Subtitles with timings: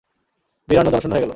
[0.69, 1.29] বিরান ও জনশূন্য হয়ে গেল।